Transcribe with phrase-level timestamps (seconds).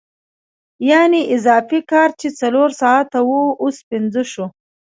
[0.89, 4.45] یانې اضافي کار چې څلور ساعته وو اوس پنځه شو